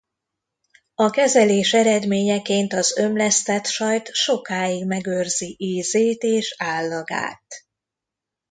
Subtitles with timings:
[0.95, 7.65] A kezelés eredményeként az ömlesztett sajt sokáig megőrzi ízét és állagát.